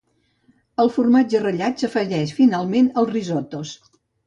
El 0.83 0.89
formatge 0.95 1.41
ratllat 1.43 1.85
s'afegeix 1.85 2.35
finalment 2.41 2.91
als 3.03 3.15
risottos. 3.15 3.79